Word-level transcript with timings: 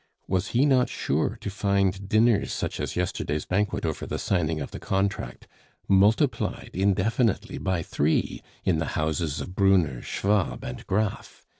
Was 0.27 0.47
he 0.47 0.65
not 0.65 0.89
sure 0.89 1.37
to 1.41 1.49
find 1.51 2.09
dinners 2.09 2.51
such 2.51 2.79
as 2.79 2.95
yesterday's 2.95 3.45
banquet 3.45 3.85
over 3.85 4.07
the 4.07 4.17
signing 4.17 4.59
of 4.59 4.71
the 4.71 4.79
contract, 4.79 5.47
multiplied 5.87 6.71
indefinitely 6.73 7.59
by 7.59 7.83
three, 7.83 8.41
in 8.65 8.79
the 8.79 8.97
houses 8.97 9.39
of 9.41 9.53
Brunner, 9.55 10.01
Schwab, 10.01 10.63
and 10.63 10.87
Graff? 10.87 11.45